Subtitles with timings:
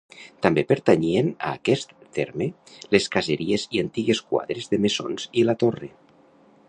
[0.43, 2.47] També pertanyien a aquest terme
[2.95, 5.93] les caseries i antigues quadres de Mesons i la Torre.